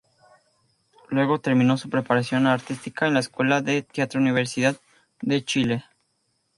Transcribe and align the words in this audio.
Luego 1.09 1.37
terminó 1.41 1.77
su 1.77 1.87
preparación 1.91 2.47
artística 2.47 3.05
en 3.05 3.13
la 3.13 3.19
Escuela 3.19 3.61
de 3.61 3.83
Teatro 3.83 4.19
Universidad 4.19 4.75
de 5.21 5.45
Chile. 5.45 5.83